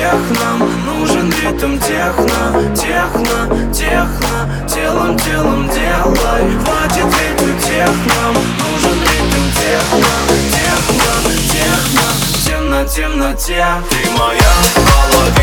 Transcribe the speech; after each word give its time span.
всех 0.00 0.40
нам 0.40 0.58
нужен 0.86 1.30
ритм 1.30 1.78
техно 1.78 2.74
Техно, 2.74 3.72
техно, 3.72 4.66
телом, 4.66 5.18
телом 5.18 5.68
делай 5.68 6.42
Хватит 6.64 7.04
ритм 7.04 7.52
нам 8.08 8.34
нужен 8.60 8.98
ритм 9.02 9.44
техно 9.60 10.14
Техно, 10.56 11.12
техно, 11.52 12.06
темно, 12.46 12.84
темно 12.84 12.84
темноте 12.84 13.66
Ты 13.90 14.10
моя 14.18 14.54
половина 14.74 15.39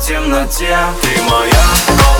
темноте. 0.00 0.76
Ты 1.02 1.22
моя 1.22 2.19